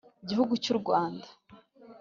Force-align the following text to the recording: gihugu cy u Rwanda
gihugu 0.29 0.53
cy 0.63 0.69
u 0.73 0.75
Rwanda 0.79 1.27